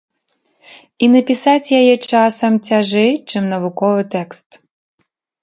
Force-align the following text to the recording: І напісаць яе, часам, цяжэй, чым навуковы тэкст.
І 1.03 1.09
напісаць 1.15 1.73
яе, 1.81 1.91
часам, 2.09 2.57
цяжэй, 2.71 3.11
чым 3.35 3.43
навуковы 3.53 4.01
тэкст. 4.19 4.49